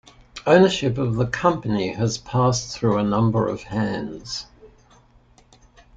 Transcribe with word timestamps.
Ownership 0.47 0.97
of 0.97 1.13
the 1.17 1.27
company 1.27 1.93
has 1.93 2.17
passed 2.17 2.75
through 2.75 2.97
a 2.97 3.03
number 3.03 3.47
of 3.47 3.61
hands. 3.61 4.47